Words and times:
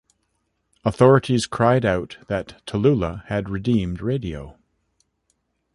Authorities 0.83 1.45
cried 1.45 1.85
out 1.85 2.17
that 2.27 2.59
Tallulah 2.65 3.23
had 3.25 3.49
redeemed 3.51 4.01
radio. 4.01 4.57